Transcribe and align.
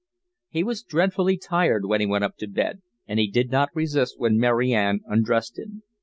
He 0.49 0.63
was 0.63 0.81
dreadfully 0.81 1.37
tired 1.37 1.85
when 1.85 1.99
he 1.99 2.07
went 2.07 2.23
up 2.23 2.35
to 2.37 2.47
bed, 2.47 2.81
and 3.05 3.19
he 3.19 3.29
did 3.29 3.51
not 3.51 3.69
resist 3.75 4.15
when 4.19 4.39
Mary 4.39 4.73
Ann 4.73 5.01
undressed 5.05 5.59
him. 5.59 5.83